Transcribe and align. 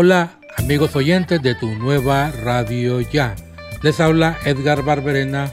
Hola 0.00 0.38
amigos 0.56 0.94
oyentes 0.94 1.42
de 1.42 1.56
tu 1.56 1.66
nueva 1.74 2.30
radio 2.30 3.00
ya. 3.00 3.34
Les 3.82 3.98
habla 3.98 4.38
Edgar 4.44 4.84
Barberena 4.84 5.52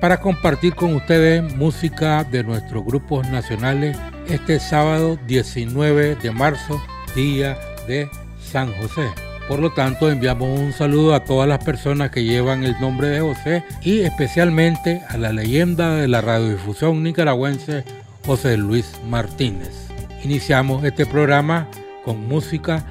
para 0.00 0.18
compartir 0.18 0.74
con 0.74 0.94
ustedes 0.94 1.54
música 1.56 2.24
de 2.24 2.42
nuestros 2.42 2.86
grupos 2.86 3.28
nacionales 3.28 3.98
este 4.28 4.60
sábado 4.60 5.18
19 5.26 6.14
de 6.14 6.30
marzo, 6.30 6.82
día 7.14 7.58
de 7.86 8.08
San 8.40 8.72
José. 8.80 9.10
Por 9.46 9.58
lo 9.58 9.74
tanto, 9.74 10.10
enviamos 10.10 10.58
un 10.58 10.72
saludo 10.72 11.14
a 11.14 11.24
todas 11.24 11.46
las 11.46 11.62
personas 11.62 12.10
que 12.10 12.24
llevan 12.24 12.64
el 12.64 12.80
nombre 12.80 13.08
de 13.08 13.20
José 13.20 13.62
y 13.82 14.00
especialmente 14.00 15.02
a 15.10 15.18
la 15.18 15.34
leyenda 15.34 15.96
de 15.96 16.08
la 16.08 16.22
radiodifusión 16.22 17.02
nicaragüense 17.02 17.84
José 18.24 18.56
Luis 18.56 18.90
Martínez. 19.06 19.88
Iniciamos 20.24 20.82
este 20.82 21.04
programa 21.04 21.68
con 22.06 22.26
música 22.26 22.86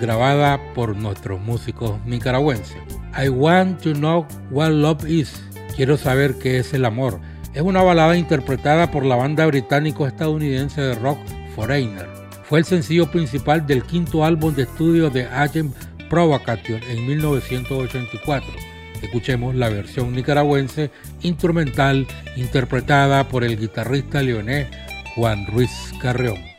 grabada 0.00 0.60
por 0.74 0.96
nuestros 0.96 1.40
músicos 1.40 1.98
nicaragüenses. 2.04 2.76
I 3.16 3.28
Want 3.28 3.80
to 3.82 3.92
Know 3.94 4.26
What 4.50 4.70
Love 4.70 5.08
Is. 5.08 5.42
Quiero 5.74 5.96
saber 5.96 6.36
qué 6.38 6.58
es 6.58 6.74
el 6.74 6.84
amor. 6.84 7.20
Es 7.54 7.62
una 7.62 7.82
balada 7.82 8.16
interpretada 8.16 8.90
por 8.90 9.04
la 9.04 9.16
banda 9.16 9.46
británico-estadounidense 9.46 10.80
de 10.80 10.94
rock 10.96 11.18
Foreigner. 11.54 12.08
Fue 12.44 12.58
el 12.58 12.64
sencillo 12.64 13.10
principal 13.10 13.66
del 13.66 13.82
quinto 13.82 14.24
álbum 14.24 14.54
de 14.54 14.62
estudio 14.64 15.10
de 15.10 15.24
Agent 15.24 15.74
Provocateur 16.08 16.82
en 16.84 17.06
1984. 17.06 18.48
Escuchemos 19.02 19.54
la 19.54 19.68
versión 19.68 20.14
nicaragüense 20.14 20.90
instrumental 21.22 22.06
interpretada 22.36 23.28
por 23.28 23.44
el 23.44 23.58
guitarrista 23.58 24.22
leonés 24.22 24.68
Juan 25.14 25.46
Ruiz 25.46 25.70
Carreón. 26.00 26.55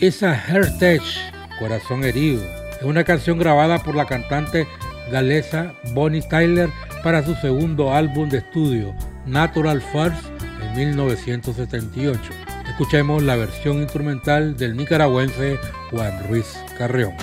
Esa 0.00 0.34
Heritage, 0.34 1.20
Corazón 1.58 2.04
Herido, 2.04 2.42
es 2.78 2.82
una 2.84 3.04
canción 3.04 3.38
grabada 3.38 3.82
por 3.82 3.94
la 3.94 4.06
cantante 4.06 4.66
galesa 5.12 5.74
Bonnie 5.92 6.22
Tyler 6.22 6.70
para 7.04 7.22
su 7.22 7.34
segundo 7.34 7.92
álbum 7.92 8.30
de 8.30 8.38
estudio, 8.38 8.94
Natural 9.26 9.82
First, 9.82 10.24
en 10.62 10.74
1978. 10.74 12.18
Escuchemos 12.66 13.22
la 13.22 13.36
versión 13.36 13.82
instrumental 13.82 14.56
del 14.56 14.74
nicaragüense 14.74 15.58
Juan 15.90 16.26
Ruiz 16.28 16.46
Carreón. 16.78 17.14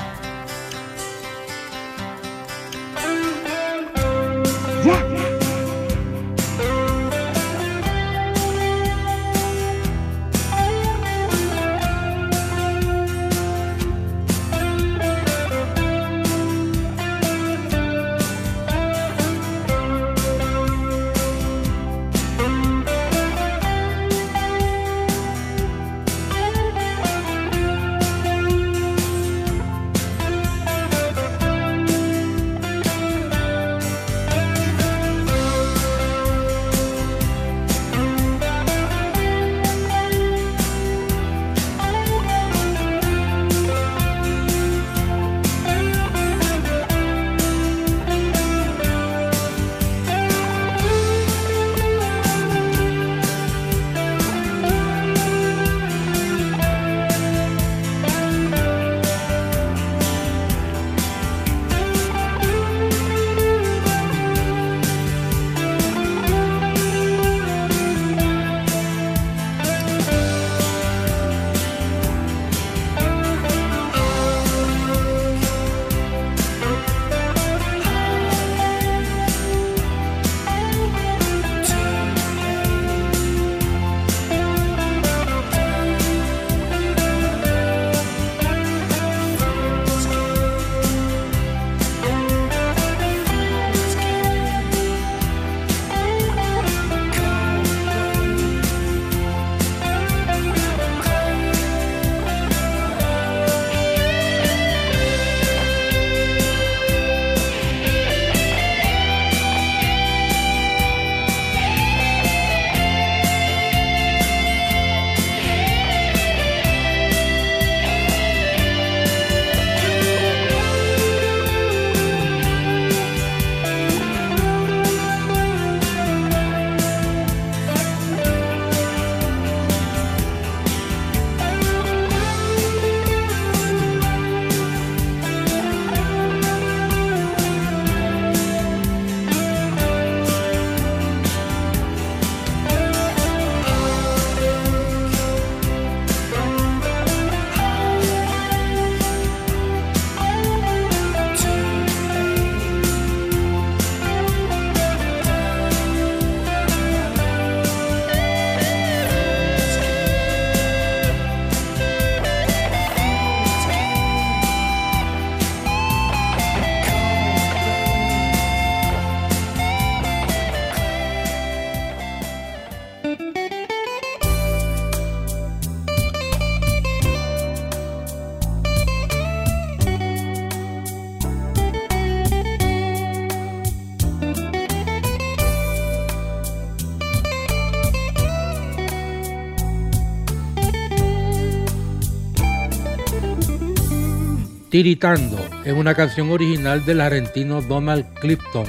Tiritando 194.77 195.39
es 195.65 195.73
una 195.73 195.95
canción 195.95 196.29
original 196.29 196.85
del 196.85 197.01
argentino 197.01 197.63
Donald 197.63 198.05
Clifton 198.21 198.67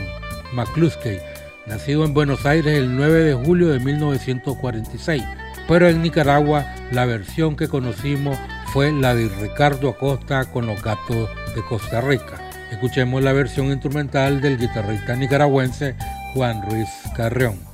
McCluskey, 0.55 1.19
nacido 1.67 2.03
en 2.07 2.15
Buenos 2.15 2.47
Aires 2.47 2.79
el 2.79 2.97
9 2.97 3.25
de 3.25 3.35
julio 3.35 3.69
de 3.69 3.79
1946. 3.79 5.23
Pero 5.69 5.87
en 5.87 6.01
Nicaragua 6.01 6.65
la 6.93 7.05
versión 7.05 7.57
que 7.57 7.69
conocimos 7.69 8.39
fue 8.73 8.91
la 8.91 9.15
de 9.15 9.29
Ricardo 9.29 9.91
Acosta 9.91 10.47
con 10.47 10.67
los 10.67 10.83
gatos 10.83 11.29
de 11.55 11.63
Costa 11.69 12.01
Rica. 12.01 12.41
Escuchemos 12.73 13.23
la 13.23 13.35
versión 13.35 13.67
instrumental 13.67 14.41
del 14.41 14.57
guitarrista 14.57 15.15
nicaragüense 15.15 15.95
Juan 16.33 16.63
Ruiz 16.71 16.89
Carreón. 17.15 17.68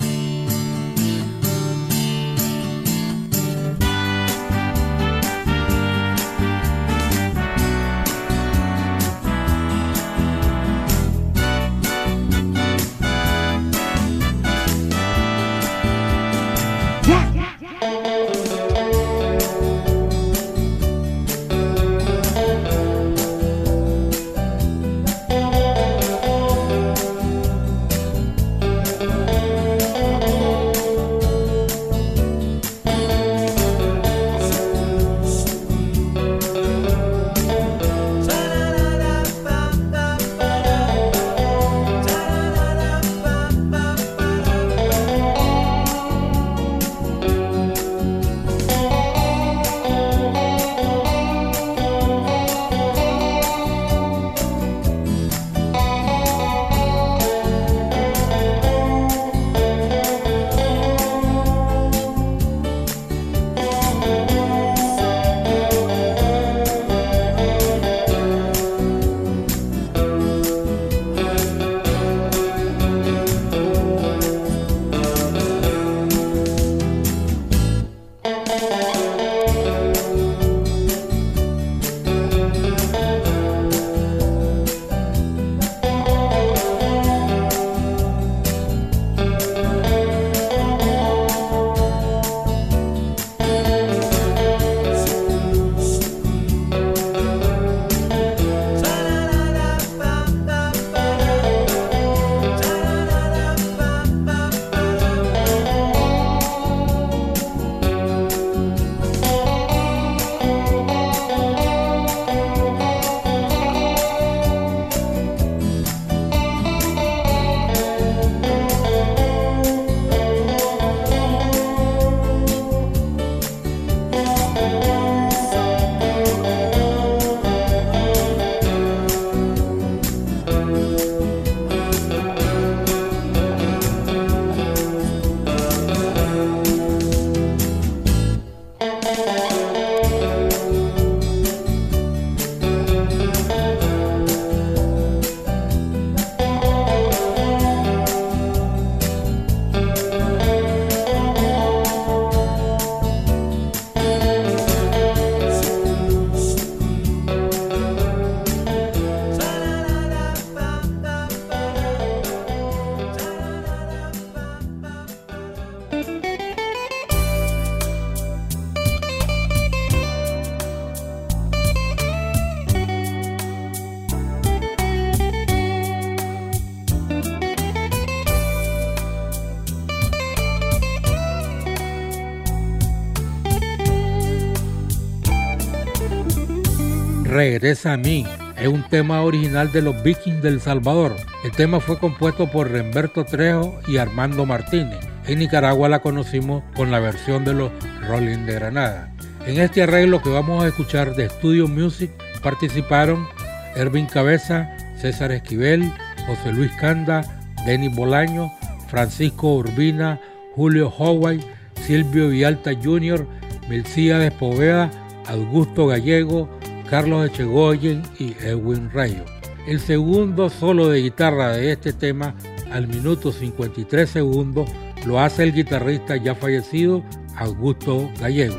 Regresa 187.44 187.92
a 187.92 187.96
mí. 187.98 188.24
Es 188.58 188.68
un 188.68 188.82
tema 188.88 189.20
original 189.20 189.70
de 189.70 189.82
los 189.82 190.02
Vikings 190.02 190.42
del 190.42 190.62
Salvador. 190.62 191.14
El 191.44 191.50
tema 191.50 191.78
fue 191.78 191.98
compuesto 191.98 192.50
por 192.50 192.70
Remberto 192.70 193.26
Trejo 193.26 193.78
y 193.86 193.98
Armando 193.98 194.46
Martínez. 194.46 194.98
En 195.26 195.40
Nicaragua 195.40 195.90
la 195.90 195.98
conocimos 195.98 196.62
con 196.74 196.90
la 196.90 197.00
versión 197.00 197.44
de 197.44 197.52
los 197.52 197.70
Rolling 198.08 198.46
de 198.46 198.54
Granada. 198.54 199.12
En 199.46 199.60
este 199.60 199.82
arreglo 199.82 200.22
que 200.22 200.30
vamos 200.30 200.64
a 200.64 200.68
escuchar 200.68 201.14
de 201.16 201.28
Studio 201.28 201.68
Music 201.68 202.10
participaron 202.42 203.28
Ervin 203.76 204.06
Cabeza, 204.06 204.74
César 204.98 205.30
Esquivel, 205.30 205.92
José 206.26 206.50
Luis 206.50 206.72
Canda, 206.80 207.20
Denis 207.66 207.94
Bolaño, 207.94 208.50
Francisco 208.88 209.54
Urbina, 209.56 210.18
Julio 210.56 210.88
Howay, 210.88 211.40
Silvio 211.82 212.30
Vialta 212.30 212.70
Jr., 212.82 213.26
Melcía 213.68 214.18
de 214.18 214.30
Poveda, 214.30 214.90
Augusto 215.26 215.86
Gallego, 215.86 216.48
Carlos 216.88 217.26
Echegoyen 217.26 218.02
y 218.18 218.34
Edwin 218.40 218.90
Rayo. 218.92 219.24
El 219.66 219.80
segundo 219.80 220.50
solo 220.50 220.88
de 220.88 221.02
guitarra 221.02 221.52
de 221.52 221.72
este 221.72 221.92
tema, 221.92 222.34
al 222.70 222.86
minuto 222.86 223.32
53 223.32 224.08
segundos, 224.08 224.68
lo 225.06 225.20
hace 225.20 225.44
el 225.44 225.52
guitarrista 225.52 226.16
ya 226.16 226.34
fallecido 226.34 227.02
Augusto 227.36 228.10
Gallego. 228.20 228.58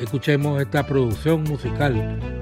Escuchemos 0.00 0.60
esta 0.60 0.86
producción 0.86 1.44
musical 1.44 2.39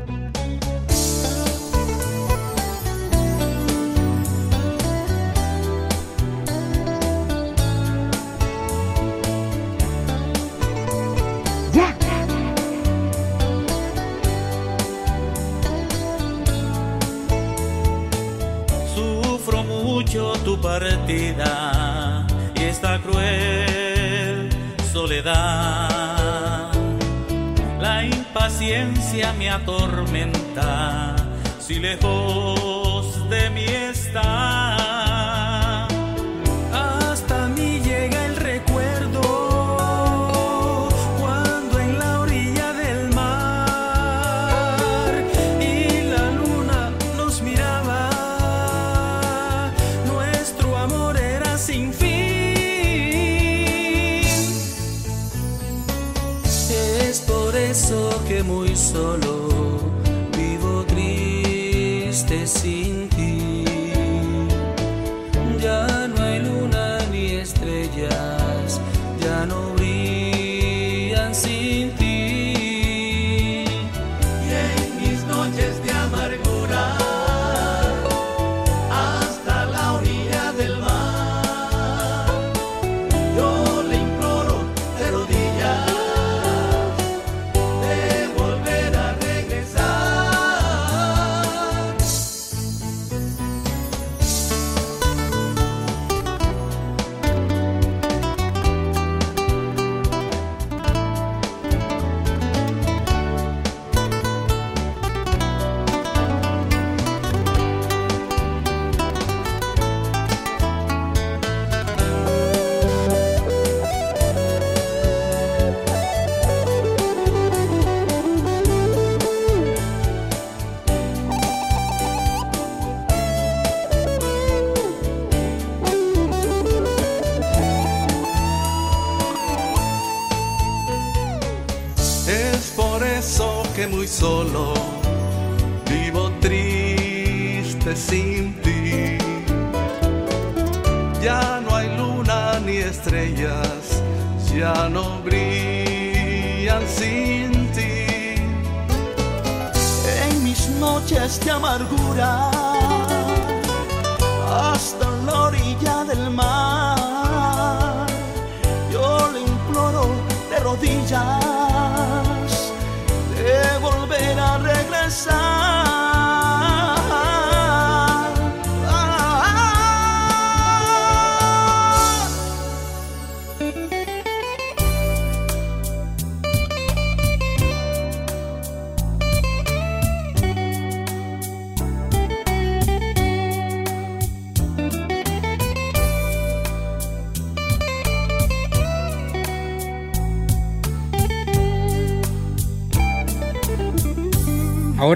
me 29.58 29.62
atormenta 29.62 31.16
si 31.58 31.78
lejos 31.78 32.87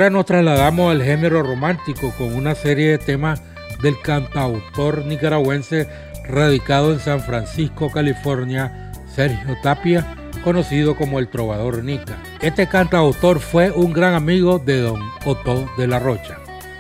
Ahora 0.03 0.15
nos 0.15 0.27
trasladamos 0.27 0.91
al 0.91 1.01
género 1.01 1.45
romántico 1.45 2.13
con 2.19 2.35
una 2.35 2.57
serie 2.57 2.91
de 2.91 2.99
temas 2.99 3.41
del 3.85 3.95
cantautor 4.03 5.07
nicaragüense 5.07 5.87
radicado 6.25 6.93
en 6.93 6.99
San 6.99 7.21
Francisco, 7.21 7.89
California, 7.89 8.91
Sergio 9.07 9.57
Tapia, 9.63 10.17
conocido 10.43 10.97
como 10.97 11.21
el 11.21 11.29
Trovador 11.29 11.85
Nica. 11.85 12.19
Este 12.41 12.67
cantautor 12.67 13.39
fue 13.39 13.71
un 13.71 13.93
gran 13.93 14.15
amigo 14.15 14.59
de 14.59 14.81
don 14.81 15.01
Otto 15.25 15.71
de 15.79 15.87
la 15.87 16.01
Rocha. 16.01 16.37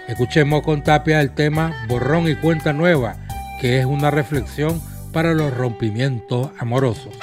Escuchemos 0.08 0.62
con 0.62 0.82
Tapia 0.82 1.20
el 1.20 1.30
tema 1.30 1.86
Borrón 1.86 2.28
y 2.28 2.34
Cuenta 2.34 2.72
Nueva, 2.72 3.14
que 3.60 3.78
es 3.78 3.86
una 3.86 4.10
reflexión 4.10 4.82
para 5.12 5.32
los 5.32 5.56
rompimientos 5.56 6.50
amorosos. 6.58 7.16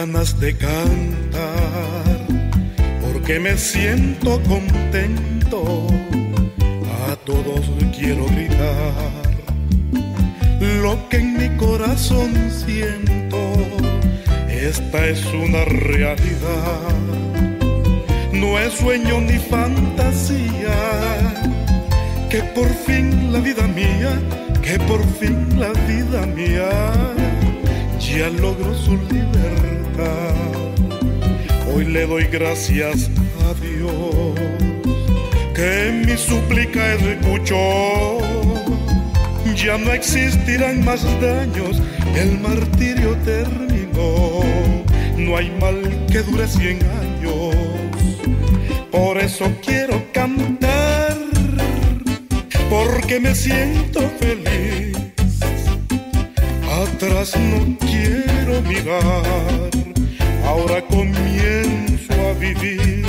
de 0.00 0.56
cantar, 0.56 2.26
porque 3.02 3.38
me 3.38 3.54
siento 3.58 4.40
contento, 4.44 5.88
a 7.06 7.16
todos 7.16 7.70
quiero 7.94 8.24
gritar 8.28 9.12
lo 10.82 11.06
que 11.10 11.18
en 11.18 11.36
mi 11.36 11.54
corazón 11.58 12.32
siento, 12.50 13.52
esta 14.48 15.06
es 15.06 15.22
una 15.34 15.66
realidad, 15.66 16.96
no 18.32 18.58
es 18.58 18.72
sueño 18.72 19.20
ni 19.20 19.38
fantasía, 19.38 20.78
que 22.30 22.42
por 22.54 22.68
fin 22.86 23.34
la 23.34 23.40
vida 23.40 23.66
mía, 23.66 24.18
que 24.62 24.78
por 24.78 25.04
fin 25.18 25.60
la 25.60 25.72
vida 25.86 26.24
mía 26.24 26.70
ya 28.00 28.30
logró 28.30 28.74
su 28.74 28.96
libertad. 28.96 29.79
Hoy 31.72 31.84
le 31.86 32.06
doy 32.06 32.24
gracias 32.24 33.10
a 33.44 33.54
Dios 33.64 34.34
que 35.54 36.04
mi 36.06 36.16
súplica 36.16 36.94
escuchó. 36.94 38.18
Ya 39.56 39.76
no 39.76 39.92
existirán 39.92 40.84
más 40.84 41.04
daños, 41.20 41.82
el 42.16 42.38
martirio 42.40 43.14
terminó. 43.24 44.40
No 45.16 45.36
hay 45.36 45.50
mal 45.60 46.06
que 46.10 46.20
dure 46.20 46.48
cien 46.48 46.78
años, 47.02 47.54
por 48.90 49.18
eso 49.18 49.52
quiero 49.62 50.02
cantar, 50.12 51.16
porque 52.70 53.20
me 53.20 53.34
siento 53.34 54.00
feliz. 54.18 54.96
Atrás 56.70 57.36
no 57.36 57.76
quiero 57.80 58.62
mirar 58.62 59.89
ahora 60.50 60.82
comienzo 60.82 62.12
a 62.28 62.32
vivir. 62.34 63.04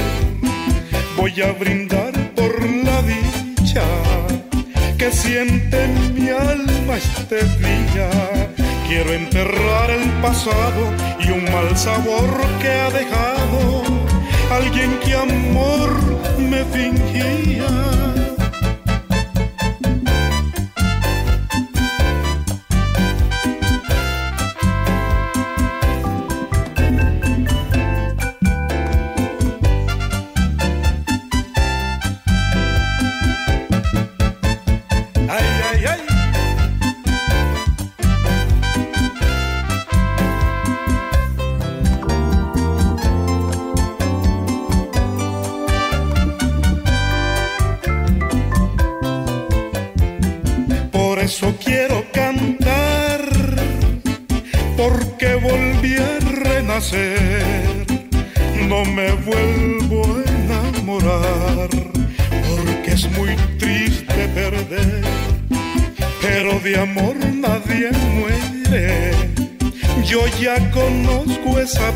Voy 1.18 1.34
a 1.42 1.52
brindar 1.54 2.14
por 2.36 2.54
la 2.88 3.02
dicha 3.02 3.86
que 4.98 5.12
siente 5.12 5.88
mi 6.16 6.30
alma 6.30 6.94
este 6.98 7.40
día. 7.68 8.10
Quiero 8.88 9.12
enterrar 9.14 9.90
el 9.90 10.08
pasado 10.26 10.82
y 11.20 11.32
un 11.32 11.44
mal 11.52 11.70
sabor 11.78 12.30
que 12.62 12.70
ha 12.70 12.90
dejado 12.92 13.84
alguien 14.52 14.92
que 15.04 15.14
amor 15.16 15.90
me 16.38 16.62
fingía 16.76 17.72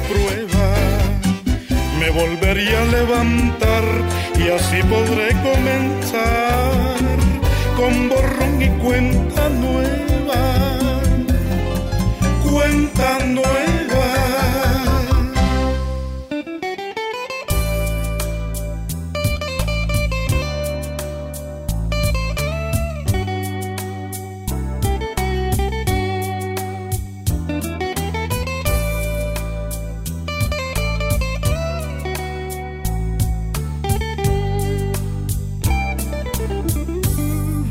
cruel. 0.08 0.45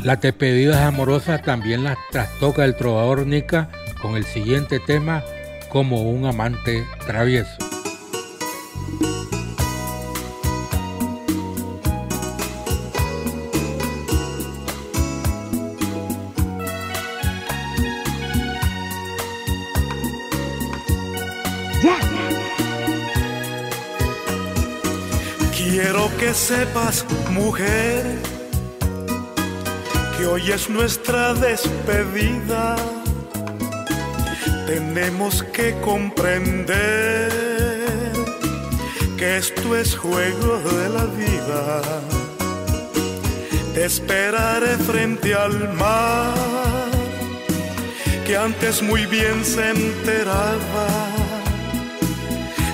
Las 0.05 0.21
despedidas 0.21 0.83
amorosas 0.83 1.41
también 1.41 1.83
las 1.83 1.97
trastoca 2.11 2.63
el 2.63 2.75
trovador 2.75 3.25
Nica 3.25 3.71
con 4.03 4.15
el 4.15 4.23
siguiente 4.23 4.79
tema 4.79 5.23
como 5.69 6.03
un 6.03 6.27
amante 6.27 6.85
travieso. 7.07 7.57
Quiero 25.57 26.15
que 26.19 26.31
sepas, 26.35 27.03
mujer 27.31 28.34
hoy 30.25 30.51
es 30.51 30.69
nuestra 30.69 31.33
despedida. 31.33 32.75
Tenemos 34.65 35.43
que 35.43 35.75
comprender 35.81 37.31
que 39.17 39.37
esto 39.37 39.75
es 39.75 39.95
juego 39.95 40.57
de 40.59 40.89
la 40.89 41.05
vida. 41.05 41.81
Te 43.73 43.85
esperaré 43.85 44.77
frente 44.77 45.33
al 45.35 45.73
mar, 45.73 46.33
que 48.25 48.37
antes 48.37 48.81
muy 48.81 49.05
bien 49.05 49.43
se 49.43 49.69
enteraba 49.69 50.87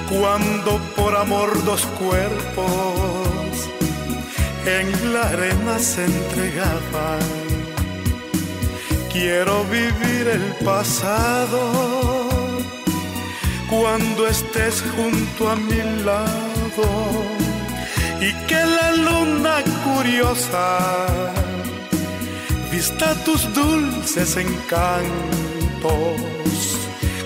cuando 0.09 0.79
por 0.95 1.15
amor 1.15 1.63
dos 1.63 1.85
cuerpos 1.99 3.31
en 4.65 5.13
la 5.13 5.23
arena 5.29 5.79
se 5.79 6.05
entregaban. 6.05 7.40
Quiero 9.12 9.65
vivir 9.65 10.28
el 10.28 10.54
pasado. 10.63 12.30
Cuando 13.69 14.28
estés 14.28 14.82
junto 14.95 15.50
a 15.50 15.56
mi 15.56 15.82
lado 16.04 16.88
y 18.21 18.32
que 18.47 18.56
la 18.56 18.91
luna 18.91 19.63
curiosa 19.84 20.80
vista 22.71 23.13
tus 23.26 23.54
dulces 23.54 24.38
encantos 24.38 25.02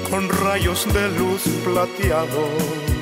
con 0.09 0.29
rayos 0.29 0.87
de 0.93 1.09
luz 1.19 1.43
plateados 1.63 2.94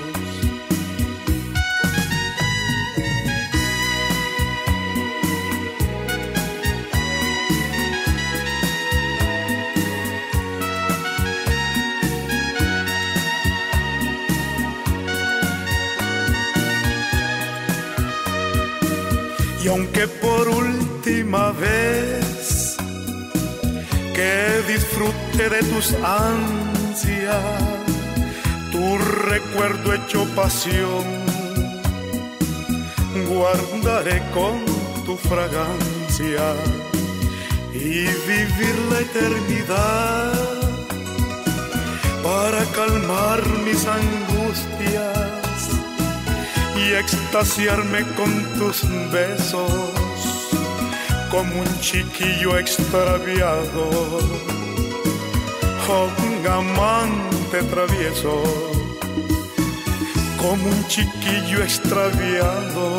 aunque 19.73 20.07
por 20.07 20.47
última 20.49 21.51
vez 21.53 22.77
que 24.13 24.71
disfrute 24.71 25.49
de 25.49 25.61
tus 25.71 25.93
ansias, 25.93 27.43
tu 28.71 28.97
recuerdo 29.31 29.93
hecho 29.95 30.27
pasión, 30.35 31.05
guardaré 33.29 34.21
con 34.31 34.63
tu 35.07 35.17
fragancia 35.17 36.45
y 37.73 38.05
vivir 38.29 38.75
la 38.91 38.99
eternidad 38.99 40.33
para 42.21 42.63
calmar 42.75 43.41
mis 43.65 43.83
angustias 43.87 45.32
y 46.83 46.93
extasiarme 46.93 48.03
con 48.15 48.31
tus 48.57 48.83
besos 49.11 49.71
como 51.31 51.61
un 51.61 51.79
chiquillo 51.79 52.57
extraviado, 52.57 53.89
oh, 55.89 56.09
un 56.27 56.47
amante 56.47 57.63
travieso, 57.71 58.43
como 60.37 60.67
un 60.67 60.87
chiquillo 60.87 61.63
extraviado, 61.63 62.95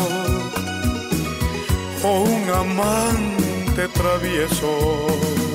oh, 2.03 2.23
un 2.23 2.51
amante 2.51 3.89
travieso. 3.89 5.54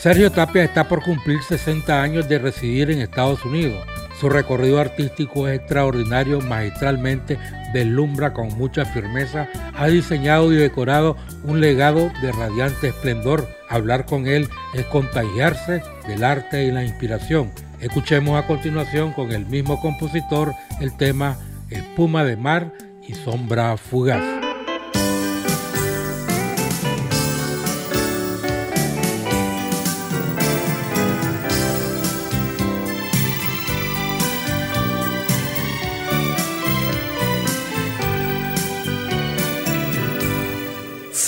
Sergio 0.00 0.32
Tapia 0.32 0.64
está 0.64 0.88
por 0.88 1.02
cumplir 1.02 1.42
60 1.42 2.02
años 2.02 2.26
de 2.26 2.38
residir 2.38 2.90
en 2.90 3.02
Estados 3.02 3.44
Unidos. 3.44 3.86
Su 4.18 4.30
recorrido 4.30 4.80
artístico 4.80 5.46
es 5.46 5.58
extraordinario, 5.58 6.40
magistralmente 6.40 7.38
deslumbra 7.74 8.32
con 8.32 8.48
mucha 8.56 8.86
firmeza, 8.86 9.46
ha 9.76 9.88
diseñado 9.88 10.50
y 10.54 10.56
decorado 10.56 11.18
un 11.44 11.60
legado 11.60 12.10
de 12.22 12.32
radiante 12.32 12.88
esplendor. 12.88 13.46
Hablar 13.68 14.06
con 14.06 14.26
él 14.26 14.48
es 14.72 14.86
contagiarse 14.86 15.82
del 16.08 16.24
arte 16.24 16.64
y 16.64 16.70
la 16.70 16.82
inspiración. 16.82 17.50
Escuchemos 17.78 18.42
a 18.42 18.46
continuación 18.46 19.12
con 19.12 19.32
el 19.32 19.44
mismo 19.44 19.82
compositor 19.82 20.54
el 20.80 20.96
tema 20.96 21.36
Espuma 21.68 22.24
de 22.24 22.38
mar 22.38 22.72
y 23.06 23.12
sombra 23.12 23.76
fugaz. 23.76 24.39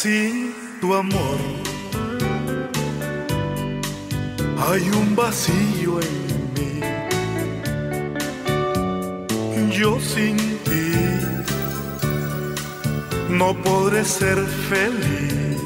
Amor. 0.05 1.39
Hay 4.59 4.83
un 4.91 5.15
vacío 5.15 6.01
en 6.01 6.53
mí. 6.55 6.81
Yo 9.71 10.01
sin 10.01 10.37
ti 10.65 10.95
no 13.29 13.55
podré 13.63 14.05
ser 14.05 14.39
feliz. 14.69 15.61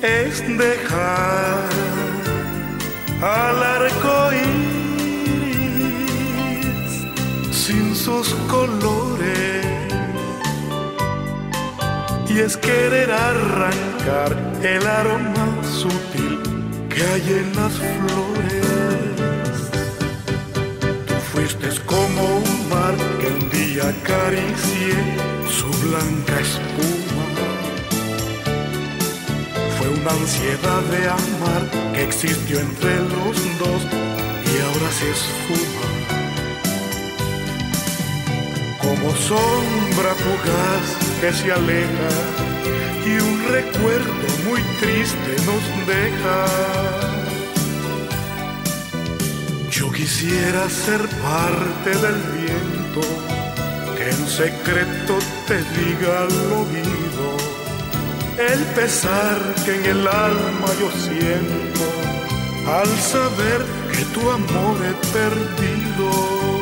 Es 0.00 0.40
dejar 0.56 1.68
al 3.20 3.62
arco 3.62 4.32
iris 4.32 5.12
sin 7.54 7.94
sus 7.94 8.34
colores 8.48 9.71
y 12.34 12.38
es 12.38 12.56
querer 12.56 13.10
arrancar 13.10 14.34
el 14.62 14.86
aroma 14.86 15.46
sutil 15.62 16.40
que 16.88 17.02
hay 17.02 17.22
en 17.40 17.56
las 17.56 17.72
flores. 17.72 18.62
Tú 21.06 21.14
fuiste 21.32 21.68
como 21.84 22.22
un 22.36 22.68
mar 22.70 22.94
que 23.20 23.26
un 23.26 23.50
día 23.50 23.88
acaricié 23.88 24.96
su 25.58 25.68
blanca 25.86 26.40
espuma. 26.40 27.26
Fue 29.76 29.88
una 29.88 30.10
ansiedad 30.10 30.82
de 30.90 31.08
amar 31.08 31.92
que 31.92 32.02
existió 32.04 32.60
entre 32.60 32.96
los 33.12 33.36
dos 33.58 33.82
y 34.50 34.60
ahora 34.62 34.90
se 34.98 35.10
esfuma 35.10 35.92
como 38.82 39.14
sombra 39.14 40.12
fugaz 40.14 41.01
que 41.22 41.32
se 41.32 41.52
aleja 41.52 42.10
y 43.06 43.12
un 43.20 43.44
recuerdo 43.48 44.26
muy 44.44 44.60
triste 44.80 45.32
nos 45.46 45.64
deja. 45.86 46.38
Yo 49.70 49.92
quisiera 49.92 50.68
ser 50.68 51.02
parte 51.22 51.90
del 52.04 52.18
viento 52.38 53.02
que 53.96 54.10
en 54.10 54.26
secreto 54.26 55.16
te 55.46 55.58
diga 55.78 56.22
al 56.22 56.36
oído 56.62 57.28
el 58.50 58.60
pesar 58.74 59.38
que 59.64 59.76
en 59.76 59.84
el 59.94 60.08
alma 60.08 60.68
yo 60.80 60.90
siento 61.06 61.86
al 62.66 62.90
saber 62.98 63.64
que 63.92 64.04
tu 64.06 64.28
amor 64.28 64.76
he 64.88 64.94
perdido. 65.18 66.61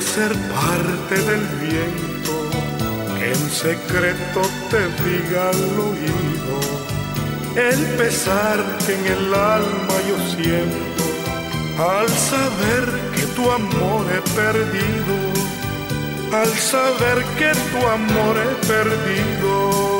Ser 0.00 0.32
parte 0.54 1.16
del 1.28 1.44
viento 1.60 2.50
que 3.16 3.32
en 3.32 3.50
secreto 3.50 4.42
te 4.70 4.82
diga 5.04 5.50
al 5.50 5.78
oído 5.90 6.56
el 7.56 7.80
pesar 7.96 8.58
que 8.86 8.94
en 8.94 9.06
el 9.06 9.34
alma 9.34 9.96
yo 10.08 10.16
siento 10.36 10.98
al 11.78 12.08
saber 12.08 12.84
que 13.14 13.22
tu 13.36 13.48
amor 13.50 14.04
he 14.12 14.20
perdido, 14.34 15.16
al 16.32 16.48
saber 16.58 17.24
que 17.38 17.52
tu 17.70 17.86
amor 17.86 18.36
he 18.36 18.66
perdido. 18.66 19.97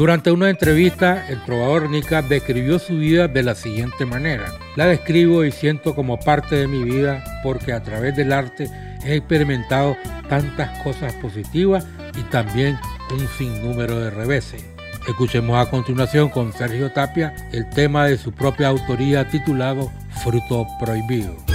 Durante 0.00 0.30
una 0.30 0.48
entrevista, 0.48 1.28
el 1.28 1.44
trovador 1.44 1.90
Nica 1.90 2.22
describió 2.22 2.78
su 2.78 2.96
vida 2.96 3.28
de 3.28 3.42
la 3.42 3.54
siguiente 3.54 4.06
manera. 4.06 4.46
La 4.74 4.86
describo 4.86 5.44
y 5.44 5.52
siento 5.52 5.94
como 5.94 6.18
parte 6.18 6.56
de 6.56 6.66
mi 6.66 6.82
vida 6.82 7.22
porque 7.42 7.74
a 7.74 7.82
través 7.82 8.16
del 8.16 8.32
arte 8.32 8.70
he 9.04 9.16
experimentado 9.16 9.98
tantas 10.26 10.82
cosas 10.82 11.12
positivas 11.16 11.86
y 12.18 12.22
también 12.30 12.78
un 13.12 13.28
sinnúmero 13.36 13.98
de 13.98 14.08
reveses. 14.08 14.64
Escuchemos 15.06 15.54
a 15.58 15.70
continuación 15.70 16.30
con 16.30 16.54
Sergio 16.54 16.90
Tapia 16.92 17.34
el 17.52 17.68
tema 17.68 18.06
de 18.06 18.16
su 18.16 18.32
propia 18.32 18.68
autoría 18.68 19.28
titulado 19.28 19.92
Fruto 20.22 20.66
Prohibido. 20.80 21.49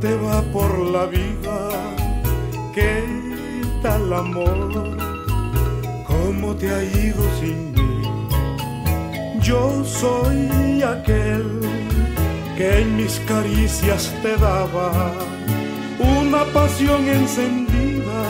Te 0.00 0.14
va 0.16 0.42
por 0.52 0.78
la 0.78 1.06
vida, 1.06 1.58
¿qué 2.74 3.02
tal 3.82 4.12
amor? 4.12 4.98
¿Cómo 6.06 6.54
te 6.54 6.70
ha 6.70 6.82
ido 6.84 7.22
sin 7.40 7.72
mí? 7.72 8.02
Yo 9.40 9.82
soy 9.84 10.82
aquel 10.82 11.60
que 12.56 12.80
en 12.82 12.96
mis 12.96 13.18
caricias 13.20 14.14
te 14.22 14.36
daba 14.36 15.12
una 15.98 16.44
pasión 16.52 17.08
encendida 17.08 18.22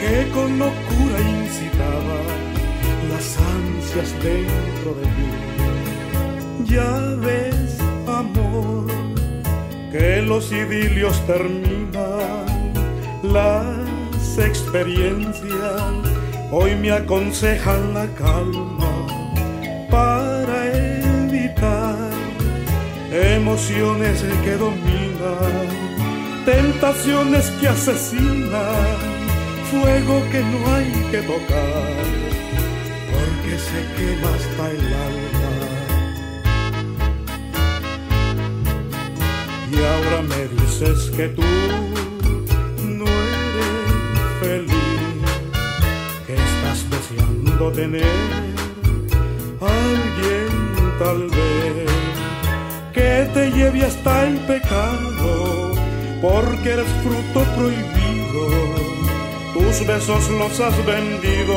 que 0.00 0.30
con 0.30 0.58
locura 0.58 1.16
incitaba 1.42 2.18
las 3.10 3.36
ansias 3.56 4.12
dentro 4.22 4.94
de 5.00 5.06
mí. 5.16 5.30
Ya 6.66 6.90
ves, 7.26 7.78
amor, 8.06 8.95
que 9.90 10.22
los 10.22 10.52
idilios 10.52 11.24
terminan, 11.26 12.72
las 13.22 14.38
experiencias 14.38 15.82
hoy 16.50 16.74
me 16.76 16.92
aconsejan 16.92 17.94
la 17.94 18.06
calma 18.14 19.06
para 19.90 20.66
evitar 20.66 22.10
emociones 23.10 24.24
que 24.44 24.56
dominan, 24.56 25.66
tentaciones 26.44 27.50
que 27.60 27.68
asesinan, 27.68 28.96
fuego 29.70 30.22
que 30.30 30.40
no 30.40 30.74
hay 30.74 30.90
que 31.10 31.22
tocar, 31.22 32.04
porque 33.12 33.58
se 33.58 33.80
quema 33.96 34.34
hasta 34.34 34.70
el 34.70 34.94
alma. 34.94 35.25
Y 39.76 39.78
ahora 39.84 40.22
me 40.22 40.42
dices 40.62 41.10
que 41.16 41.28
tú 41.28 41.42
no 42.82 43.04
eres 43.04 43.76
feliz, 44.40 44.76
que 46.26 46.34
estás 46.34 46.78
deseando 46.90 47.64
tener 47.72 48.56
alguien 49.60 50.48
tal 50.98 51.28
vez 51.28 51.90
que 52.94 53.28
te 53.34 53.50
lleve 53.50 53.84
hasta 53.84 54.26
el 54.26 54.38
pecado, 54.46 55.72
porque 56.22 56.72
eres 56.72 56.88
fruto 57.02 57.44
prohibido. 57.54 58.42
Tus 59.52 59.86
besos 59.86 60.30
los 60.30 60.58
has 60.60 60.76
vendido 60.86 61.56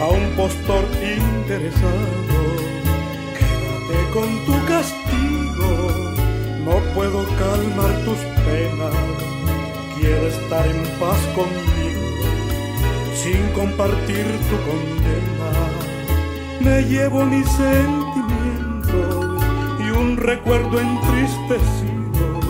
a 0.00 0.06
un 0.08 0.30
postor 0.36 0.84
interesado. 1.02 2.38
Quédate 3.38 3.98
con 4.14 4.28
tu 4.46 4.54
castigo, 4.66 5.25
no 6.66 6.80
puedo 6.94 7.24
calmar 7.38 7.94
tus 8.04 8.18
penas. 8.44 8.94
Quiero 9.96 10.26
estar 10.26 10.66
en 10.66 10.82
paz 10.98 11.18
conmigo, 11.34 12.06
sin 13.14 13.40
compartir 13.54 14.26
tu 14.48 14.56
condena. 14.68 15.52
Me 16.60 16.82
llevo 16.82 17.24
mis 17.24 17.48
sentimientos 17.52 19.42
y 19.78 19.90
un 19.90 20.16
recuerdo 20.16 20.80
entristecido. 20.80 22.40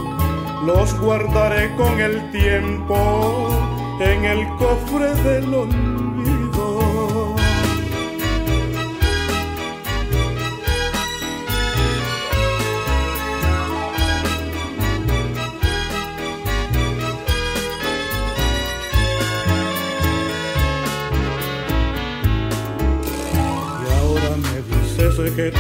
Los 0.65 0.99
guardaré 0.99 1.77
con 1.77 2.01
el 2.01 2.31
tiempo 2.33 3.49
en 4.01 4.25
el 4.25 4.49
cofre 4.57 5.15
del 5.23 5.55
olvido. 5.55 5.96
Dices 25.17 25.35
que 25.35 25.51
tú 25.51 25.59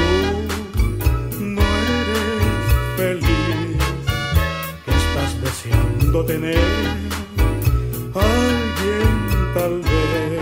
no 1.40 1.62
eres 1.62 2.60
feliz, 2.96 3.78
estás 4.86 5.40
deseando 5.40 6.24
tener 6.24 6.58
alguien 8.14 9.08
tal 9.54 9.80
vez 9.80 10.40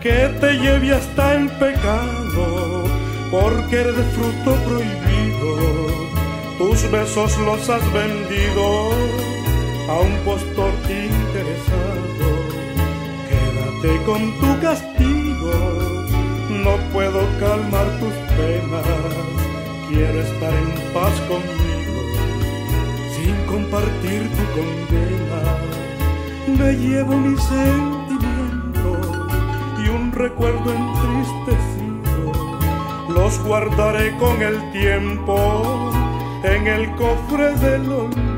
que 0.00 0.28
te 0.40 0.52
lleve 0.58 0.94
hasta 0.94 1.34
el 1.34 1.50
pecado, 1.58 2.84
porque 3.30 3.80
eres 3.80 4.06
fruto 4.14 4.54
prohibido. 4.64 5.50
Tus 6.58 6.90
besos 6.90 7.36
los 7.38 7.68
has 7.68 7.92
vendido 7.92 8.90
a 9.88 10.00
un 10.00 10.16
postor 10.24 10.72
interesado. 10.88 12.26
Quédate 13.28 14.04
con 14.04 14.20
tu 14.40 14.60
castigo, 14.60 14.93
no 16.64 16.76
puedo 16.92 17.20
calmar 17.38 17.86
tus 18.00 18.14
penas. 18.36 18.86
Quiero 19.88 20.20
estar 20.20 20.52
en 20.52 20.92
paz 20.94 21.14
conmigo, 21.28 22.00
sin 23.14 23.36
compartir 23.46 24.22
tu 24.36 24.44
condena. 24.56 25.42
Me 26.58 26.72
llevo 26.72 27.16
mis 27.18 27.40
sentimientos 27.42 29.06
y 29.84 29.88
un 29.90 30.10
recuerdo 30.12 30.72
entristecido. 30.72 32.32
Los 33.10 33.38
guardaré 33.44 34.16
con 34.16 34.40
el 34.42 34.72
tiempo 34.72 35.92
en 36.42 36.66
el 36.66 36.94
cofre 36.96 37.54
del 37.56 37.92
olvido. 37.92 38.33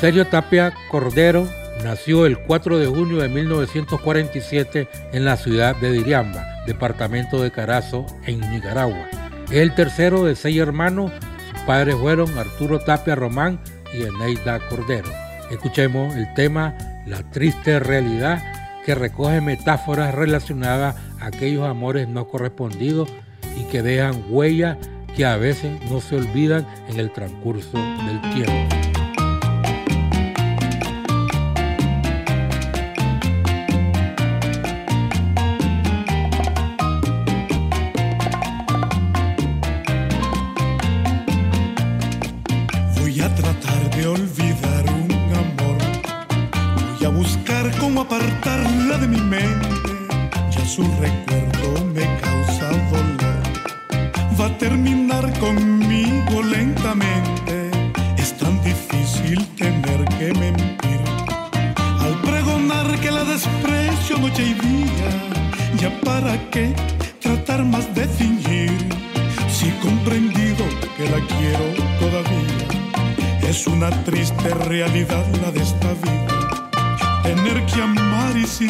Sergio 0.00 0.26
Tapia 0.26 0.72
Cordero 0.90 1.46
nació 1.84 2.24
el 2.24 2.38
4 2.38 2.78
de 2.78 2.86
junio 2.86 3.18
de 3.18 3.28
1947 3.28 4.88
en 5.12 5.26
la 5.26 5.36
ciudad 5.36 5.76
de 5.76 5.92
Diriamba, 5.92 6.42
departamento 6.66 7.42
de 7.42 7.50
Carazo, 7.50 8.06
en 8.24 8.40
Nicaragua. 8.50 9.10
Es 9.50 9.58
el 9.58 9.74
tercero 9.74 10.24
de 10.24 10.36
seis 10.36 10.56
hermanos. 10.56 11.12
Sus 11.50 11.60
padres 11.66 11.96
fueron 11.96 12.38
Arturo 12.38 12.78
Tapia 12.78 13.14
Román 13.14 13.60
y 13.92 14.04
Eneida 14.04 14.58
Cordero. 14.70 15.10
Escuchemos 15.50 16.16
el 16.16 16.32
tema 16.32 16.74
La 17.06 17.22
triste 17.30 17.78
realidad 17.78 18.42
que 18.86 18.94
recoge 18.94 19.42
metáforas 19.42 20.14
relacionadas 20.14 20.96
a 21.20 21.26
aquellos 21.26 21.68
amores 21.68 22.08
no 22.08 22.26
correspondidos 22.26 23.10
y 23.54 23.64
que 23.64 23.82
dejan 23.82 24.24
huellas 24.30 24.78
que 25.14 25.26
a 25.26 25.36
veces 25.36 25.78
no 25.90 26.00
se 26.00 26.16
olvidan 26.16 26.66
en 26.88 26.98
el 26.98 27.12
transcurso 27.12 27.76
del 27.76 28.20
tiempo. 28.32 28.79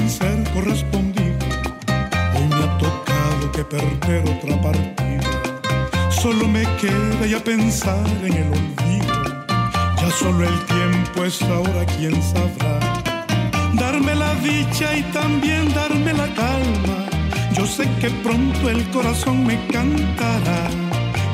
Sin 0.00 0.10
ser 0.10 0.52
correspondido. 0.54 1.36
Hoy 2.34 2.46
me 2.48 2.64
ha 2.64 2.78
tocado 2.78 3.52
que 3.52 3.64
perder 3.64 4.22
otra 4.28 4.60
partida. 4.62 6.10
Solo 6.10 6.48
me 6.48 6.62
queda 6.80 7.26
ya 7.26 7.40
pensar 7.42 8.06
en 8.24 8.32
el 8.32 8.48
olvido. 8.48 9.44
Ya 10.00 10.10
solo 10.10 10.48
el 10.48 10.58
tiempo 10.66 11.24
es 11.24 11.42
ahora 11.42 11.84
quien 11.96 12.14
sabrá 12.22 12.78
darme 13.74 14.14
la 14.14 14.34
dicha 14.36 14.96
y 14.96 15.02
también 15.12 15.72
darme 15.74 16.12
la 16.12 16.28
calma. 16.34 16.98
Yo 17.52 17.66
sé 17.66 17.84
que 18.00 18.10
pronto 18.22 18.70
el 18.70 18.88
corazón 18.90 19.46
me 19.46 19.56
cantará 19.66 20.62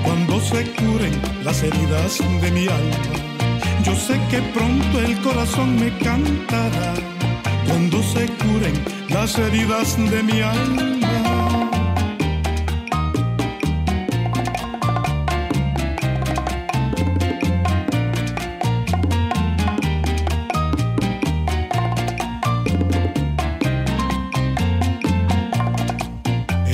cuando 0.02 0.40
se 0.40 0.64
curen 0.72 1.14
las 1.44 1.62
heridas 1.62 2.18
de 2.42 2.50
mi 2.50 2.66
alma. 2.66 3.16
Yo 3.84 3.94
sé 3.94 4.20
que 4.30 4.40
pronto 4.54 5.00
el 5.00 5.20
corazón 5.22 5.76
me 5.76 5.96
cantará 5.98 7.15
cuando 7.66 8.02
se 8.02 8.26
curen 8.26 8.74
las 9.08 9.38
heridas 9.38 9.96
de 10.10 10.22
mi 10.22 10.40
alma. 10.40 10.96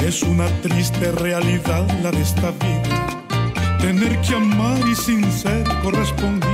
Es 0.06 0.22
una 0.22 0.46
triste 0.60 1.10
realidad 1.12 1.86
la 2.02 2.10
de 2.10 2.20
esta 2.20 2.50
vida, 2.50 3.06
tener 3.80 4.20
que 4.20 4.34
amar 4.34 4.78
y 4.86 4.94
sin 4.94 5.24
ser 5.32 5.64
correspondido. 5.82 6.50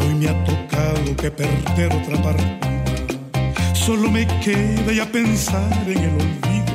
Hoy 0.00 0.14
me 0.16 0.28
ha 0.28 0.44
tocado 0.44 1.16
que 1.16 1.30
perder 1.30 1.92
otra 1.94 2.22
partida. 2.22 2.71
Solo 3.84 4.12
me 4.12 4.24
queda 4.44 4.92
ya 4.92 5.04
pensar 5.10 5.82
en 5.88 5.98
el 5.98 6.14
olvido. 6.14 6.74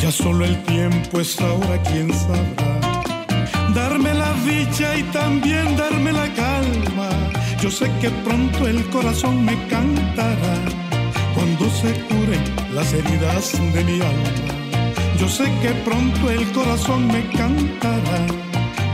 Ya 0.00 0.10
solo 0.10 0.46
el 0.46 0.56
tiempo 0.62 1.20
es 1.20 1.38
ahora 1.38 1.76
quien 1.82 2.10
sabrá. 2.10 3.02
Darme 3.74 4.14
la 4.14 4.32
dicha 4.46 4.96
y 4.96 5.02
también 5.12 5.76
darme 5.76 6.12
la 6.12 6.32
calma. 6.32 7.10
Yo 7.60 7.70
sé 7.70 7.90
que 8.00 8.08
pronto 8.24 8.66
el 8.66 8.82
corazón 8.88 9.44
me 9.44 9.56
cantará 9.68 10.56
cuando 11.34 11.68
se 11.68 11.92
curen 12.08 12.44
las 12.74 12.94
heridas 12.94 13.52
de 13.74 13.84
mi 13.84 14.00
alma. 14.00 14.88
Yo 15.20 15.28
sé 15.28 15.44
que 15.60 15.72
pronto 15.84 16.30
el 16.30 16.50
corazón 16.52 17.08
me 17.08 17.28
cantará 17.32 18.26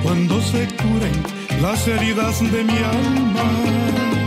cuando 0.02 0.40
se 0.42 0.66
curen 0.74 1.22
las 1.62 1.86
heridas 1.86 2.40
de 2.40 2.64
mi 2.64 2.78
alma. 2.78 4.21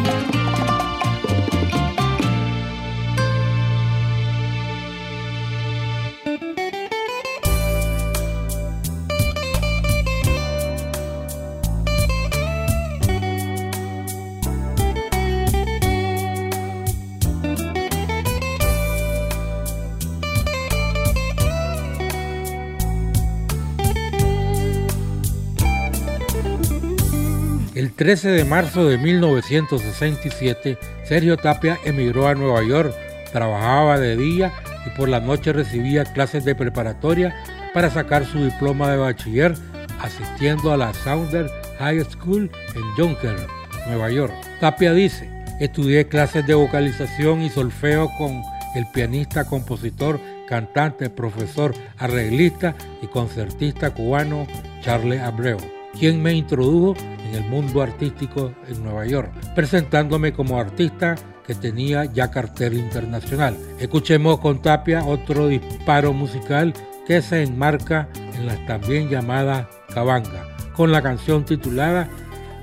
13 28.06 28.30
de 28.30 28.46
marzo 28.46 28.88
de 28.88 29.00
1967, 29.00 30.78
Sergio 31.06 31.38
Tapia 31.38 31.80
emigró 31.86 32.28
a 32.28 32.36
Nueva 32.36 32.64
York, 32.64 32.94
trabajaba 33.34 33.98
de 33.98 34.16
día 34.16 34.54
y 34.86 34.92
por 34.92 35.10
la 35.10 35.20
noche 35.20 35.52
recibía 35.54 36.04
clases 36.06 36.46
de 36.46 36.54
preparatoria 36.54 37.36
para 37.74 37.90
sacar 37.90 38.24
su 38.24 38.46
diploma 38.46 38.92
de 38.92 38.98
bachiller 38.98 39.56
asistiendo 40.00 40.72
a 40.72 40.78
la 40.78 40.94
Southern 40.94 41.50
High 41.80 42.04
School 42.04 42.52
en 42.76 42.84
Yonkers, 42.96 43.42
Nueva 43.88 44.12
York. 44.12 44.34
Tapia 44.60 44.94
dice, 44.94 45.28
estudié 45.60 46.08
clases 46.08 46.46
de 46.46 46.54
vocalización 46.54 47.42
y 47.42 47.50
solfeo 47.50 48.12
con 48.20 48.40
el 48.76 48.86
pianista, 48.94 49.46
compositor, 49.46 50.20
cantante, 50.48 51.10
profesor, 51.10 51.74
arreglista 51.98 52.76
y 53.02 53.08
concertista 53.08 53.90
cubano 53.90 54.46
Charles 54.82 55.22
Abreu, 55.22 55.58
quien 55.98 56.22
me 56.22 56.34
introdujo 56.34 56.96
en 57.36 57.44
el 57.44 57.50
mundo 57.50 57.82
artístico 57.82 58.54
en 58.68 58.84
Nueva 58.84 59.06
York, 59.06 59.32
presentándome 59.56 60.34
como 60.34 60.60
artista 60.60 61.16
que 61.46 61.56
tenía 61.56 62.06
ya 62.06 62.32
cartel 62.32 62.74
internacional. 62.74 63.56
Escuchemos 63.80 64.40
con 64.40 64.62
Tapia 64.62 65.04
otro 65.06 65.48
disparo 65.48 66.14
musical 66.14 66.74
que 67.08 67.22
se 67.22 67.44
enmarca 67.44 68.10
en 68.36 68.48
las 68.48 68.66
también 68.66 69.10
llamadas 69.10 69.68
Cabanga, 69.94 70.48
con 70.76 70.92
la 70.92 71.02
canción 71.02 71.46
titulada 71.46 72.10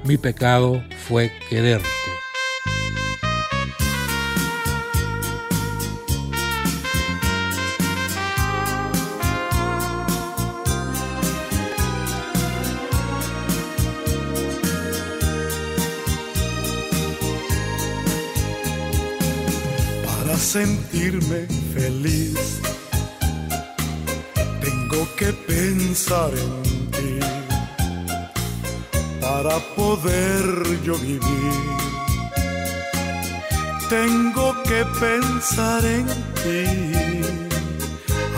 Mi 0.04 0.16
pecado 0.16 0.82
fue 1.06 1.30
quererte. 1.48 2.01
Sentirme 20.52 21.46
feliz, 21.72 22.60
tengo 24.60 25.08
que 25.16 25.32
pensar 25.32 26.30
en 26.44 26.90
ti. 26.90 27.20
Para 29.18 29.56
poder 29.74 30.44
yo 30.84 30.94
vivir, 30.98 31.78
tengo 33.88 34.54
que 34.64 34.84
pensar 35.00 35.82
en 35.86 36.06
ti. 36.42 36.66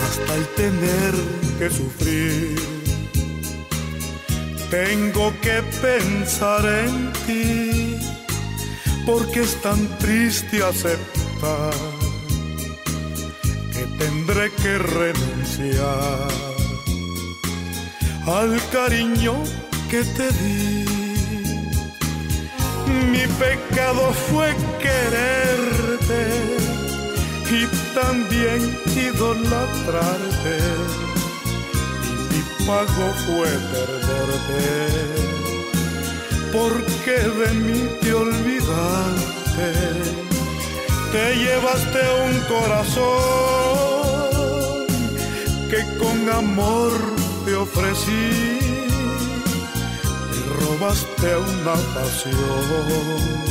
Hasta 0.05 0.35
el 0.39 0.45
tener 0.61 1.13
que 1.59 1.69
sufrir, 1.69 2.55
tengo 4.71 5.33
que 5.41 5.57
pensar 5.81 6.63
en 6.65 7.11
ti. 7.27 7.97
Porque 9.05 9.41
es 9.41 9.61
tan 9.61 9.81
triste 9.99 10.63
aceptar 10.63 11.74
tendré 14.45 14.63
que 14.63 14.77
renunciar 14.77 16.27
al 18.27 18.59
cariño 18.71 19.33
que 19.89 20.03
te 20.03 20.31
di. 20.31 20.85
Mi 23.11 23.25
pecado 23.39 24.11
fue 24.29 24.53
quererte 24.79 26.23
y 27.51 27.65
también 27.93 28.77
idolatrarte. 28.95 30.57
Y 32.01 32.33
mi 32.33 32.65
pago 32.65 33.07
fue 33.25 33.49
perderte 33.73 34.63
porque 36.51 37.17
de 37.39 37.53
mí 37.53 37.89
te 38.01 38.13
olvidaste. 38.13 39.69
Te 41.11 41.35
llevaste 41.35 41.99
un 42.27 42.39
corazón 42.41 43.74
que 45.69 45.81
con 45.97 46.29
amor 46.29 46.91
te 47.45 47.55
ofrecí. 47.55 48.59
Te 50.31 50.39
robaste 50.65 51.37
una 51.37 51.75
pasión 51.93 53.45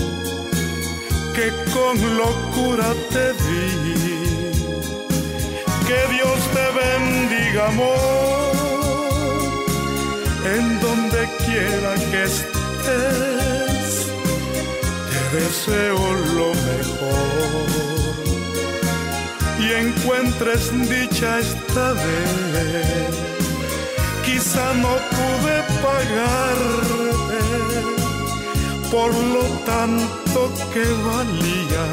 que 1.34 1.48
con 1.72 1.94
locura 2.16 2.88
te 3.10 3.32
di. 3.44 3.94
Que 5.88 6.00
Dios 6.14 6.38
te 6.56 6.66
bendiga, 6.80 7.62
amor, 7.68 8.54
en 10.56 10.80
donde 10.80 11.20
quiera 11.44 11.94
que 12.10 12.22
estés 12.24 13.94
te 15.10 15.20
deseo 15.36 15.98
lo 16.36 16.48
mejor 16.54 18.03
y 19.64 19.72
encuentres 19.72 20.70
dicha 20.88 21.38
esta 21.38 21.92
vez. 21.92 23.14
Quizá 24.24 24.74
no 24.74 24.94
pude 25.14 25.56
pagarte 25.82 27.14
por 28.90 29.12
lo 29.34 29.44
tanto 29.66 30.52
que 30.72 30.84
valía. 31.08 31.86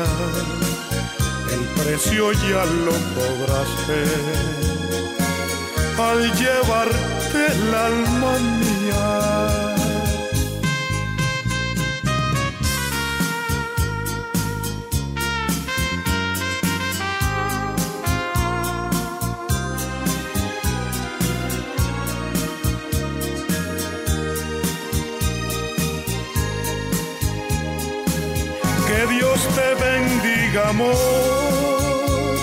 El 1.54 1.64
precio 1.82 2.32
ya 2.34 2.64
lo 2.86 2.96
cobraste 3.16 4.00
al 5.98 6.20
llevarte 6.36 7.40
el 7.54 7.76
alma 7.76 8.34
mía. 8.60 9.41
Amor, 30.72 32.36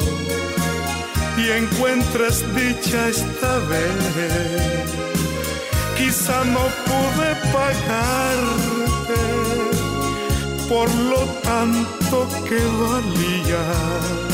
y 1.41 1.43
encuentres 1.63 2.35
dicha 2.55 2.99
esta 3.09 3.51
vez. 3.71 4.87
Quizá 5.97 6.37
no 6.55 6.63
pude 6.87 7.29
pagarte 7.57 9.21
por 10.69 10.89
lo 11.11 11.21
tanto 11.49 12.15
que 12.47 12.61
valías 12.83 14.29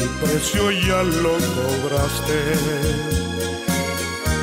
el 0.00 0.08
precio 0.20 0.70
ya 0.70 1.02
lo 1.02 1.34
cobraste 1.56 3.19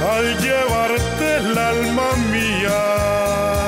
al 0.02 0.38
llevarte 0.38 1.38
el 1.38 1.58
alma 1.58 2.16
mía. 2.32 3.67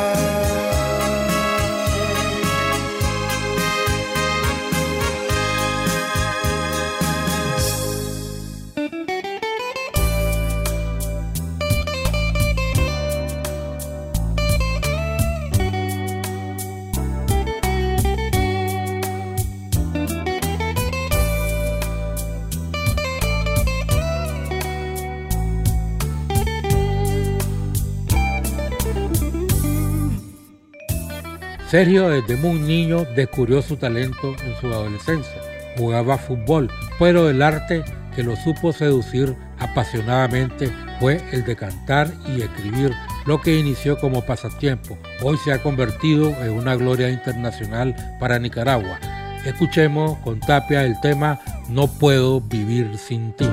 Sergio 31.69 32.09
desde 32.09 32.35
muy 32.35 32.57
niño 32.57 33.05
descubrió 33.15 33.61
su 33.61 33.77
talento 33.77 34.35
en 34.43 34.55
su 34.59 34.65
adolescencia. 34.67 35.39
Jugaba 35.77 36.17
fútbol, 36.17 36.67
pero 36.97 37.29
el 37.29 37.43
arte 37.43 37.83
que 38.15 38.23
lo 38.23 38.35
supo 38.35 38.73
seducir 38.73 39.35
apasionadamente 39.59 40.71
fue 40.99 41.21
el 41.31 41.45
de 41.45 41.55
cantar 41.55 42.11
y 42.27 42.41
escribir, 42.41 42.91
lo 43.27 43.39
que 43.39 43.59
inició 43.59 43.99
como 43.99 44.25
pasatiempo. 44.25 44.97
Hoy 45.21 45.37
se 45.37 45.53
ha 45.53 45.61
convertido 45.61 46.29
en 46.41 46.53
una 46.53 46.75
gloria 46.75 47.09
internacional 47.09 47.95
para 48.19 48.39
Nicaragua. 48.39 48.99
Escuchemos 49.45 50.17
con 50.19 50.39
Tapia 50.39 50.83
el 50.83 50.99
tema 51.01 51.39
No 51.69 51.85
puedo 51.85 52.41
vivir 52.41 52.97
sin 52.97 53.31
ti. 53.33 53.45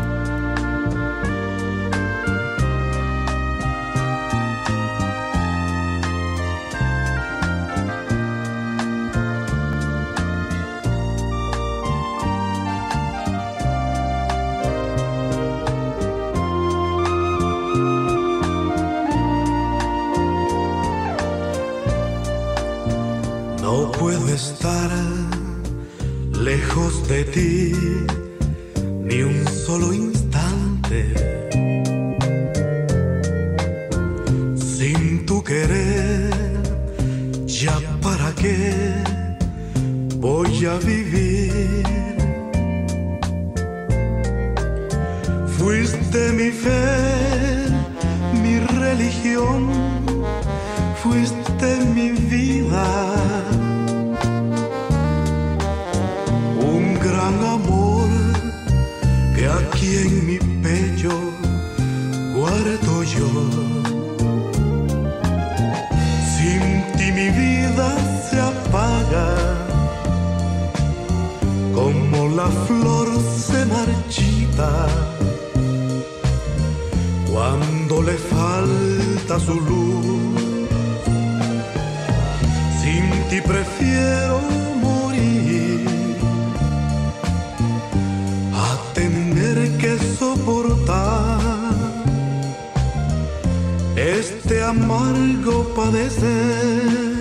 Amargo 94.67 95.75
padecer. 95.75 97.17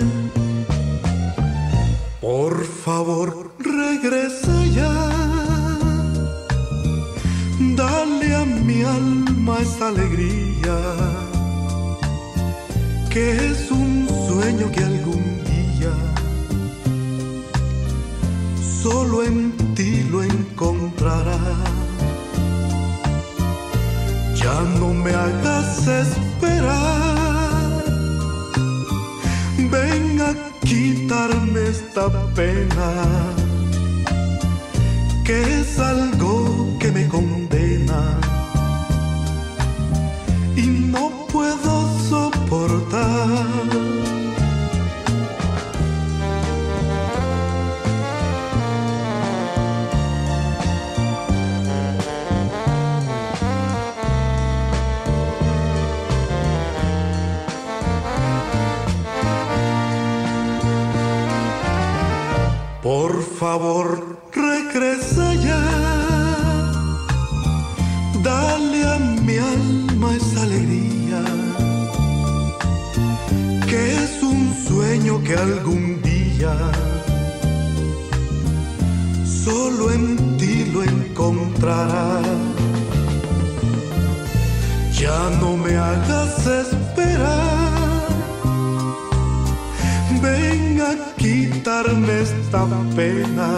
Por 2.20 2.64
favor, 2.64 3.52
regresa 3.58 4.56
ya. 4.78 4.94
Dale 7.80 8.34
a 8.34 8.44
mi 8.44 8.82
alma 8.82 9.58
esa 9.60 9.88
alegría, 9.88 10.78
que 13.10 13.24
es 13.50 13.70
un 13.70 14.08
sueño 14.28 14.70
que 14.72 14.82
algún 14.82 15.24
día 15.52 15.94
solo 18.82 19.22
en 19.22 19.52
ti 19.74 20.02
lo 20.10 20.22
encontrará 20.22 21.38
ya 24.46 24.60
no 24.78 24.94
me 24.94 25.12
hagas 25.12 25.88
esperar. 25.88 27.25
Ven 29.70 30.20
a 30.20 30.34
quitarme 30.64 31.68
esta 31.68 32.08
pena, 32.34 32.88
que 35.24 35.60
es 35.60 35.78
algo 35.78 36.76
que 36.78 36.90
me 36.92 37.08
condena. 37.08 38.20
Y 40.56 40.66
no 40.92 41.10
puedo 41.32 41.75
favor, 63.38 64.18
regresa 64.32 65.34
ya. 65.34 65.62
Dale 68.22 68.80
a 68.94 68.98
mi 69.26 69.36
alma 69.36 70.14
esa 70.16 70.42
alegría, 70.42 71.22
que 73.68 73.80
es 74.04 74.22
un 74.22 74.54
sueño 74.66 75.22
que 75.22 75.34
algún 75.34 76.00
día 76.02 76.54
solo 79.44 79.92
en 79.92 80.36
ti 80.38 80.64
lo 80.72 80.82
encontrará. 80.82 82.22
Ya 84.92 85.18
no 85.40 85.56
me 85.58 85.76
hagas 85.76 86.46
esperar 86.46 87.66
a 90.80 90.94
quitarme 91.16 92.20
esta 92.20 92.66
pena, 92.94 93.50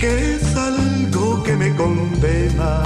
que 0.00 0.34
es 0.34 0.56
algo 0.56 1.42
que 1.42 1.56
me 1.56 1.74
condena 1.76 2.82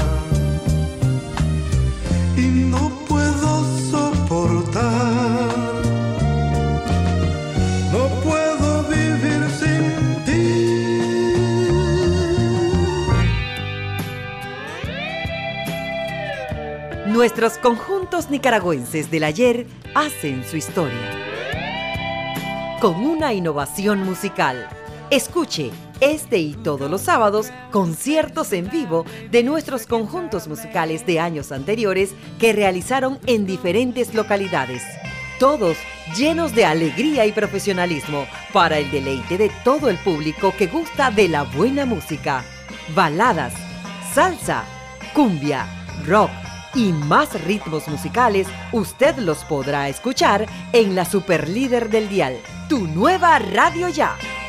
y 2.37 2.47
no 2.73 2.91
puedo 3.09 3.65
soportar. 3.91 5.51
Nuestros 17.21 17.59
conjuntos 17.59 18.31
nicaragüenses 18.31 19.11
del 19.11 19.25
ayer 19.25 19.67
hacen 19.95 20.43
su 20.49 20.57
historia. 20.57 21.20
Con 22.81 23.05
una 23.05 23.35
innovación 23.35 24.03
musical. 24.05 24.67
Escuche 25.11 25.71
este 26.01 26.39
y 26.39 26.55
todos 26.55 26.91
los 26.91 27.03
sábados 27.03 27.51
conciertos 27.71 28.55
en 28.55 28.71
vivo 28.71 29.05
de 29.31 29.43
nuestros 29.43 29.87
conjuntos 29.87 30.49
musicales 30.49 31.05
de 31.05 31.21
años 31.21 31.53
anteriores 31.53 32.15
que 32.39 32.55
realizaron 32.55 33.19
en 33.27 33.45
diferentes 33.45 34.15
localidades. 34.15 34.83
Todos 35.39 35.77
llenos 36.17 36.55
de 36.55 36.65
alegría 36.65 37.27
y 37.27 37.33
profesionalismo 37.33 38.25
para 38.51 38.79
el 38.79 38.91
deleite 38.91 39.37
de 39.37 39.51
todo 39.63 39.91
el 39.91 39.99
público 39.99 40.55
que 40.57 40.67
gusta 40.67 41.11
de 41.11 41.29
la 41.29 41.43
buena 41.43 41.85
música. 41.85 42.47
Baladas, 42.95 43.53
salsa, 44.15 44.65
cumbia, 45.13 45.67
rock 46.07 46.31
y 46.75 46.93
más 46.93 47.45
ritmos 47.45 47.89
musicales, 47.89 48.47
usted 48.73 49.19
los 49.19 49.45
podrá 49.45 49.91
escuchar 49.91 50.47
en 50.73 50.95
la 50.95 51.05
Superlíder 51.05 51.91
del 51.91 52.09
Dial, 52.09 52.39
tu 52.71 52.87
nueva 52.87 53.39
radio 53.39 53.89
ya. 53.91 54.40